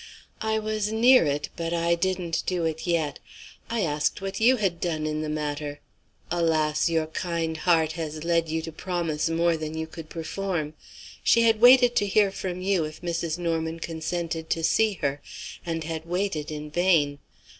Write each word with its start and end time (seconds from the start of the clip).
"I 0.41 0.57
was 0.57 0.91
near 0.91 1.25
it, 1.27 1.49
but 1.55 1.75
I 1.75 1.93
didn't 1.93 2.41
do 2.47 2.65
it 2.65 2.87
yet. 2.87 3.19
I 3.69 3.81
asked 3.81 4.19
what 4.19 4.39
you 4.39 4.55
had 4.55 4.79
done 4.81 5.05
in 5.05 5.21
the 5.21 5.29
matter. 5.29 5.79
Alas, 6.31 6.89
your 6.89 7.05
kind 7.05 7.55
heart 7.55 7.91
has 7.91 8.23
led 8.23 8.49
you 8.49 8.63
to 8.63 8.71
promise 8.71 9.29
more 9.29 9.55
than 9.55 9.77
you 9.77 9.85
could 9.85 10.09
perform. 10.09 10.73
She 11.23 11.43
had 11.43 11.61
waited 11.61 11.95
to 11.97 12.07
hear 12.07 12.31
from 12.31 12.61
you 12.63 12.83
if 12.83 13.03
Mrs. 13.03 13.37
Norman 13.37 13.79
consented 13.79 14.49
to 14.49 14.63
see 14.63 14.93
her, 15.03 15.21
and 15.67 15.83
had 15.83 16.07
waited 16.07 16.49
in 16.49 16.71
vain. 16.71 17.19